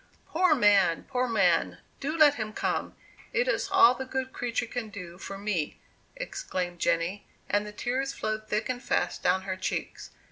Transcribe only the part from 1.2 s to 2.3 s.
man, do